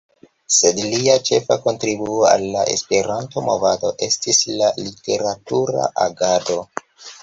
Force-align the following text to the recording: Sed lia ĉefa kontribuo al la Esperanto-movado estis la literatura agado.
Sed 0.59 0.79
lia 0.93 1.17
ĉefa 1.29 1.57
kontribuo 1.65 2.25
al 2.31 2.47
la 2.57 2.65
Esperanto-movado 2.77 3.95
estis 4.11 4.43
la 4.59 4.75
literatura 4.85 5.89
agado. 6.11 6.63